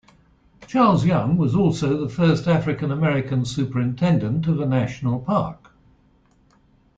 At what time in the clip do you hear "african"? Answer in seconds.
2.47-2.89